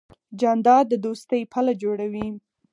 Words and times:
جانداد 0.39 0.85
د 0.89 0.93
دوستۍ 1.05 1.41
پله 1.51 1.73
جوړوي. 1.81 2.27